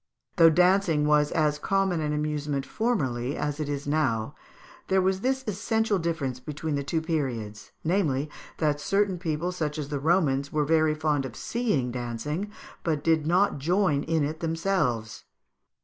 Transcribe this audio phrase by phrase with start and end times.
[0.37, 4.33] Though dancing was as common an amusement formerly as it is now,
[4.87, 8.27] there was this essential difference between the two periods, namely,
[8.57, 12.49] that certain people, such as the Romans, were very fond of seeing dancing,
[12.83, 15.25] but did not join in it themselves.